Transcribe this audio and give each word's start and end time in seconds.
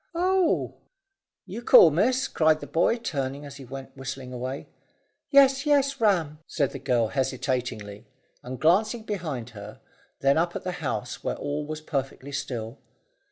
"Oh!" 0.15 0.77
"You 1.45 1.61
call, 1.61 1.91
miss?" 1.91 2.27
cried 2.27 2.59
the 2.59 2.65
boy, 2.65 2.97
turning 2.97 3.45
as 3.45 3.57
he 3.57 3.65
went 3.65 3.95
whistling 3.95 4.33
away. 4.33 4.65
"Yes, 5.29 5.67
yes, 5.67 6.01
Ram," 6.01 6.39
said 6.47 6.71
the 6.71 6.79
girl 6.79 7.09
hesitatingly, 7.09 8.07
and 8.41 8.59
glancing 8.59 9.03
behind 9.03 9.51
her, 9.51 9.79
then 10.19 10.39
up 10.39 10.55
at 10.55 10.63
the 10.63 10.71
house 10.81 11.23
where 11.23 11.35
all 11.35 11.67
was 11.67 11.81
perfectly 11.81 12.31
still. 12.31 12.79